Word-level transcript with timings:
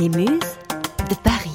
Les 0.00 0.08
Muses 0.08 0.56
de 1.10 1.14
Paris. 1.22 1.52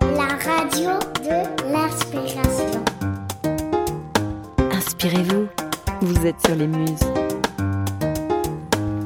La 0.00 0.36
radio 0.36 1.00
de 1.24 1.72
l'inspiration. 1.72 2.84
Inspirez-vous, 4.70 5.48
vous 6.00 6.26
êtes 6.26 6.40
sur 6.46 6.54
les 6.54 6.68
Muses. 6.68 7.00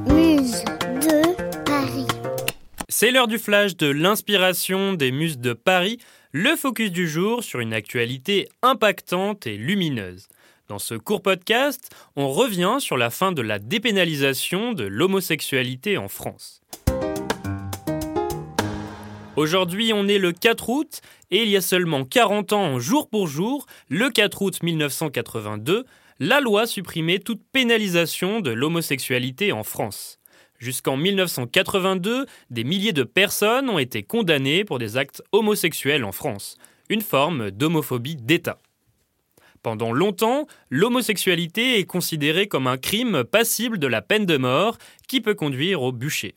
Muse 0.08 0.62
de 1.00 1.62
Paris. 1.64 2.06
C'est 2.90 3.12
l'heure 3.12 3.28
du 3.28 3.38
flash 3.38 3.74
de 3.74 3.86
l'inspiration 3.86 4.92
des 4.92 5.10
Muses 5.10 5.38
de 5.38 5.54
Paris, 5.54 5.96
le 6.32 6.54
focus 6.54 6.92
du 6.92 7.08
jour 7.08 7.42
sur 7.42 7.60
une 7.60 7.72
actualité 7.72 8.46
impactante 8.60 9.46
et 9.46 9.56
lumineuse. 9.56 10.28
Dans 10.68 10.78
ce 10.78 10.94
court 10.94 11.22
podcast, 11.22 11.90
on 12.14 12.28
revient 12.28 12.76
sur 12.78 12.98
la 12.98 13.08
fin 13.08 13.32
de 13.32 13.40
la 13.40 13.58
dépénalisation 13.58 14.74
de 14.74 14.84
l'homosexualité 14.84 15.96
en 15.96 16.08
France. 16.08 16.60
Aujourd'hui, 19.36 19.94
on 19.94 20.06
est 20.06 20.18
le 20.18 20.32
4 20.32 20.68
août 20.68 21.00
et 21.30 21.42
il 21.42 21.48
y 21.48 21.56
a 21.56 21.62
seulement 21.62 22.04
40 22.04 22.52
ans, 22.52 22.78
jour 22.78 23.08
pour 23.08 23.28
jour, 23.28 23.64
le 23.88 24.10
4 24.10 24.42
août 24.42 24.62
1982, 24.62 25.86
la 26.20 26.40
loi 26.40 26.66
supprimait 26.66 27.20
toute 27.20 27.40
pénalisation 27.50 28.40
de 28.40 28.50
l'homosexualité 28.50 29.52
en 29.52 29.62
France. 29.62 30.18
Jusqu'en 30.58 30.98
1982, 30.98 32.26
des 32.50 32.64
milliers 32.64 32.92
de 32.92 33.04
personnes 33.04 33.70
ont 33.70 33.78
été 33.78 34.02
condamnées 34.02 34.66
pour 34.66 34.78
des 34.78 34.98
actes 34.98 35.22
homosexuels 35.32 36.04
en 36.04 36.12
France, 36.12 36.58
une 36.90 37.00
forme 37.00 37.50
d'homophobie 37.50 38.16
d'État. 38.16 38.58
Pendant 39.62 39.92
longtemps, 39.92 40.46
l'homosexualité 40.70 41.78
est 41.78 41.84
considérée 41.84 42.48
comme 42.48 42.66
un 42.66 42.76
crime 42.76 43.24
passible 43.24 43.78
de 43.78 43.86
la 43.86 44.02
peine 44.02 44.26
de 44.26 44.36
mort 44.36 44.78
qui 45.06 45.20
peut 45.20 45.34
conduire 45.34 45.82
au 45.82 45.92
bûcher. 45.92 46.36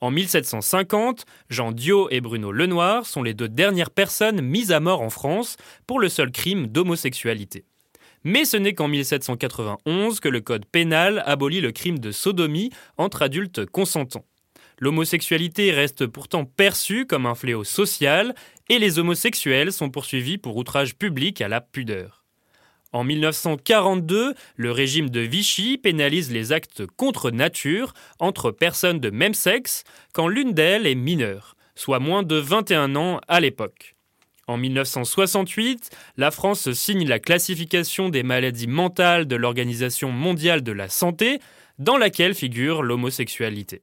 En 0.00 0.10
1750, 0.10 1.26
Jean 1.48 1.70
Diot 1.70 2.08
et 2.10 2.20
Bruno 2.20 2.50
Lenoir 2.50 3.06
sont 3.06 3.22
les 3.22 3.34
deux 3.34 3.48
dernières 3.48 3.90
personnes 3.90 4.40
mises 4.40 4.72
à 4.72 4.80
mort 4.80 5.00
en 5.00 5.10
France 5.10 5.56
pour 5.86 6.00
le 6.00 6.08
seul 6.08 6.32
crime 6.32 6.66
d'homosexualité. 6.66 7.64
Mais 8.24 8.44
ce 8.44 8.56
n'est 8.56 8.74
qu'en 8.74 8.88
1791 8.88 10.20
que 10.20 10.28
le 10.28 10.40
Code 10.40 10.66
pénal 10.66 11.22
abolit 11.26 11.60
le 11.60 11.72
crime 11.72 11.98
de 11.98 12.10
sodomie 12.10 12.70
entre 12.96 13.22
adultes 13.22 13.66
consentants. 13.66 14.24
L'homosexualité 14.80 15.70
reste 15.70 16.06
pourtant 16.06 16.44
perçue 16.44 17.06
comme 17.06 17.26
un 17.26 17.36
fléau 17.36 17.62
social 17.62 18.34
et 18.68 18.80
les 18.80 18.98
homosexuels 18.98 19.72
sont 19.72 19.90
poursuivis 19.90 20.38
pour 20.38 20.56
outrage 20.56 20.96
public 20.96 21.40
à 21.40 21.46
la 21.46 21.60
pudeur. 21.60 22.21
En 22.92 23.04
1942, 23.04 24.34
le 24.56 24.70
régime 24.70 25.08
de 25.08 25.20
Vichy 25.20 25.78
pénalise 25.78 26.30
les 26.30 26.52
actes 26.52 26.84
contre 26.96 27.30
nature 27.30 27.94
entre 28.18 28.50
personnes 28.50 29.00
de 29.00 29.08
même 29.08 29.34
sexe 29.34 29.84
quand 30.12 30.28
l'une 30.28 30.52
d'elles 30.52 30.86
est 30.86 30.94
mineure, 30.94 31.56
soit 31.74 32.00
moins 32.00 32.22
de 32.22 32.36
21 32.36 32.94
ans 32.96 33.20
à 33.28 33.40
l'époque. 33.40 33.96
En 34.46 34.58
1968, 34.58 35.90
la 36.18 36.30
France 36.30 36.70
signe 36.72 37.08
la 37.08 37.18
classification 37.18 38.10
des 38.10 38.22
maladies 38.22 38.66
mentales 38.66 39.26
de 39.26 39.36
l'Organisation 39.36 40.10
mondiale 40.10 40.62
de 40.62 40.72
la 40.72 40.88
santé, 40.88 41.38
dans 41.78 41.96
laquelle 41.96 42.34
figure 42.34 42.82
l'homosexualité. 42.82 43.82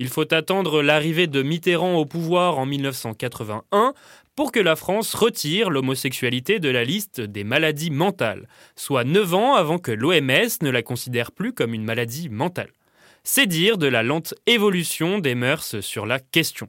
Il 0.00 0.08
faut 0.08 0.32
attendre 0.32 0.80
l'arrivée 0.80 1.26
de 1.26 1.42
Mitterrand 1.42 1.96
au 1.96 2.06
pouvoir 2.06 2.58
en 2.58 2.66
1981 2.66 3.94
pour 4.36 4.52
que 4.52 4.60
la 4.60 4.76
France 4.76 5.12
retire 5.14 5.70
l'homosexualité 5.70 6.60
de 6.60 6.68
la 6.68 6.84
liste 6.84 7.20
des 7.20 7.42
maladies 7.42 7.90
mentales, 7.90 8.46
soit 8.76 9.02
9 9.02 9.34
ans 9.34 9.54
avant 9.54 9.78
que 9.78 9.90
l'OMS 9.90 10.62
ne 10.62 10.70
la 10.70 10.82
considère 10.82 11.32
plus 11.32 11.52
comme 11.52 11.74
une 11.74 11.82
maladie 11.82 12.28
mentale. 12.28 12.70
C'est 13.24 13.46
dire 13.46 13.76
de 13.76 13.88
la 13.88 14.04
lente 14.04 14.34
évolution 14.46 15.18
des 15.18 15.34
mœurs 15.34 15.80
sur 15.80 16.06
la 16.06 16.20
question. 16.20 16.68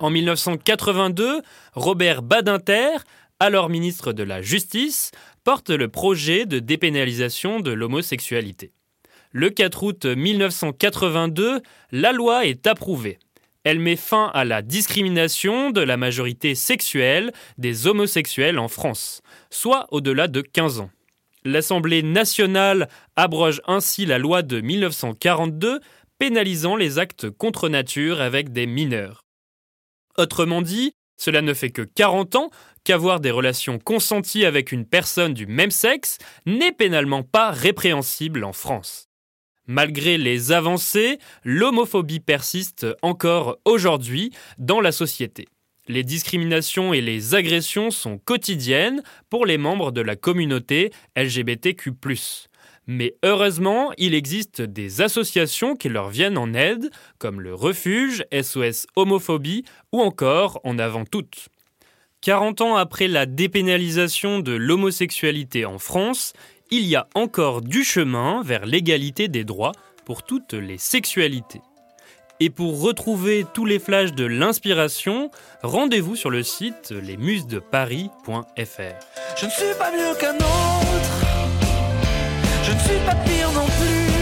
En 0.00 0.10
1982, 0.10 1.42
Robert 1.74 2.22
Badinter, 2.22 2.96
alors 3.38 3.68
ministre 3.68 4.12
de 4.12 4.24
la 4.24 4.42
Justice, 4.42 5.12
porte 5.44 5.70
le 5.70 5.86
projet 5.86 6.46
de 6.46 6.58
dépénalisation 6.58 7.60
de 7.60 7.70
l'homosexualité. 7.70 8.72
Le 9.38 9.50
4 9.50 9.82
août 9.82 10.06
1982, 10.06 11.60
la 11.92 12.12
loi 12.12 12.46
est 12.46 12.66
approuvée. 12.66 13.18
Elle 13.64 13.80
met 13.80 13.96
fin 13.96 14.30
à 14.32 14.46
la 14.46 14.62
discrimination 14.62 15.70
de 15.70 15.82
la 15.82 15.98
majorité 15.98 16.54
sexuelle 16.54 17.34
des 17.58 17.86
homosexuels 17.86 18.58
en 18.58 18.68
France, 18.68 19.20
soit 19.50 19.88
au-delà 19.90 20.26
de 20.28 20.40
15 20.40 20.80
ans. 20.80 20.90
L'Assemblée 21.44 22.02
nationale 22.02 22.88
abroge 23.14 23.60
ainsi 23.66 24.06
la 24.06 24.16
loi 24.16 24.40
de 24.40 24.62
1942 24.62 25.80
pénalisant 26.18 26.74
les 26.74 26.98
actes 26.98 27.28
contre 27.28 27.68
nature 27.68 28.22
avec 28.22 28.54
des 28.54 28.66
mineurs. 28.66 29.20
Autrement 30.16 30.62
dit, 30.62 30.92
cela 31.18 31.42
ne 31.42 31.52
fait 31.52 31.72
que 31.72 31.82
40 31.82 32.36
ans 32.36 32.50
qu'avoir 32.84 33.20
des 33.20 33.32
relations 33.32 33.78
consenties 33.78 34.46
avec 34.46 34.72
une 34.72 34.86
personne 34.86 35.34
du 35.34 35.46
même 35.46 35.70
sexe 35.70 36.16
n'est 36.46 36.72
pénalement 36.72 37.22
pas 37.22 37.50
répréhensible 37.50 38.42
en 38.42 38.54
France. 38.54 39.10
Malgré 39.66 40.16
les 40.16 40.52
avancées, 40.52 41.18
l'homophobie 41.44 42.20
persiste 42.20 42.86
encore 43.02 43.58
aujourd'hui 43.64 44.32
dans 44.58 44.80
la 44.80 44.92
société. 44.92 45.46
Les 45.88 46.02
discriminations 46.02 46.92
et 46.92 47.00
les 47.00 47.34
agressions 47.34 47.90
sont 47.90 48.18
quotidiennes 48.18 49.02
pour 49.30 49.46
les 49.46 49.58
membres 49.58 49.92
de 49.92 50.00
la 50.00 50.16
communauté 50.16 50.92
LGBTQ. 51.16 51.92
Mais 52.88 53.14
heureusement, 53.24 53.92
il 53.98 54.14
existe 54.14 54.62
des 54.62 55.00
associations 55.00 55.74
qui 55.74 55.88
leur 55.88 56.08
viennent 56.08 56.38
en 56.38 56.54
aide, 56.54 56.90
comme 57.18 57.40
le 57.40 57.54
Refuge, 57.54 58.24
SOS 58.32 58.86
Homophobie 58.94 59.64
ou 59.92 60.00
encore 60.00 60.60
En 60.64 60.78
avant 60.78 61.04
toutes. 61.04 61.48
40 62.20 62.60
ans 62.62 62.76
après 62.76 63.06
la 63.06 63.26
dépénalisation 63.26 64.40
de 64.40 64.52
l'homosexualité 64.52 65.64
en 65.64 65.78
France, 65.78 66.32
il 66.70 66.82
y 66.82 66.96
a 66.96 67.06
encore 67.14 67.62
du 67.62 67.84
chemin 67.84 68.42
vers 68.42 68.66
l'égalité 68.66 69.28
des 69.28 69.44
droits 69.44 69.72
pour 70.04 70.22
toutes 70.22 70.54
les 70.54 70.78
sexualités. 70.78 71.60
Et 72.38 72.50
pour 72.50 72.80
retrouver 72.82 73.46
tous 73.54 73.64
les 73.64 73.78
flashs 73.78 74.12
de 74.12 74.24
l'inspiration, 74.24 75.30
rendez-vous 75.62 76.16
sur 76.16 76.30
le 76.30 76.42
site 76.42 76.90
lesmusesdeparis.fr. 76.90 78.36
Je 79.36 79.46
ne 79.46 79.50
suis 79.50 79.74
pas 79.78 79.90
mieux 79.90 80.14
qu'un 80.18 80.34
autre, 80.34 81.24
je 82.62 82.72
ne 82.72 82.78
suis 82.78 83.06
pas 83.06 83.14
pire 83.14 83.50
non 83.52 83.64
plus. 83.64 84.15